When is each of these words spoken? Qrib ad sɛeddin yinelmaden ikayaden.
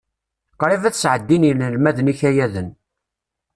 Qrib 0.61 0.83
ad 0.85 0.95
sɛeddin 0.97 1.47
yinelmaden 1.47 2.11
ikayaden. 2.13 2.69